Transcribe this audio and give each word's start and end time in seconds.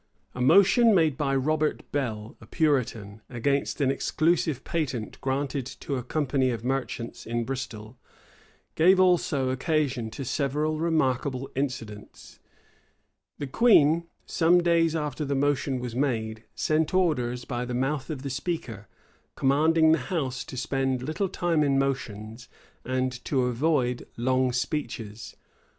A 0.33 0.41
motion 0.41 0.95
made 0.95 1.15
by 1.15 1.35
Robert 1.35 1.83
Bell, 1.91 2.35
a 2.41 2.47
Puritan, 2.47 3.21
against 3.29 3.79
an 3.81 3.91
exclusive 3.91 4.63
patent 4.63 5.21
granted 5.21 5.67
to 5.67 5.95
a 5.95 6.01
company 6.01 6.49
of 6.49 6.63
merchants 6.65 7.23
in 7.27 7.43
Bristol,[] 7.45 7.99
gave 8.73 8.99
also 8.99 9.51
occasion 9.51 10.09
to 10.09 10.25
several 10.25 10.79
remarkable 10.79 11.51
incidents. 11.53 12.39
The 13.37 13.45
queen, 13.45 14.07
some 14.25 14.63
days 14.63 14.95
after 14.95 15.23
the 15.23 15.35
motion 15.35 15.77
was 15.79 15.93
made, 15.95 16.45
sent 16.55 16.95
orders, 16.95 17.45
by 17.45 17.63
the 17.63 17.75
mouth 17.75 18.09
of 18.09 18.23
the 18.23 18.31
speaker, 18.31 18.87
commanding 19.35 19.91
the 19.91 19.99
house 20.09 20.43
to 20.45 20.57
spend 20.57 21.03
little 21.03 21.29
time 21.29 21.61
in 21.61 21.77
motions, 21.77 22.49
and 22.83 23.11
to 23.25 23.43
avoid 23.43 24.07
long 24.17 24.51
speeches. 24.51 25.35